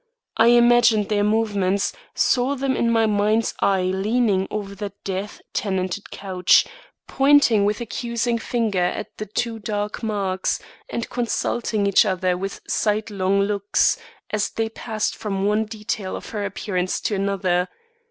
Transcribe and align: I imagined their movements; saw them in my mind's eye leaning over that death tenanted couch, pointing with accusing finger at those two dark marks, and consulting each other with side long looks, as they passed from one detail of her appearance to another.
I 0.35 0.47
imagined 0.47 1.09
their 1.09 1.23
movements; 1.23 1.93
saw 2.15 2.55
them 2.55 2.75
in 2.75 2.89
my 2.89 3.05
mind's 3.05 3.53
eye 3.59 3.83
leaning 3.83 4.47
over 4.49 4.73
that 4.73 4.93
death 5.03 5.43
tenanted 5.53 6.09
couch, 6.09 6.65
pointing 7.07 7.65
with 7.65 7.81
accusing 7.81 8.39
finger 8.39 8.79
at 8.81 9.15
those 9.19 9.27
two 9.35 9.59
dark 9.59 10.01
marks, 10.01 10.59
and 10.89 11.07
consulting 11.07 11.85
each 11.85 12.03
other 12.03 12.35
with 12.35 12.61
side 12.67 13.11
long 13.11 13.41
looks, 13.43 13.95
as 14.31 14.49
they 14.49 14.69
passed 14.69 15.15
from 15.15 15.45
one 15.45 15.65
detail 15.65 16.15
of 16.15 16.29
her 16.29 16.45
appearance 16.45 16.99
to 17.01 17.13
another. 17.13 17.67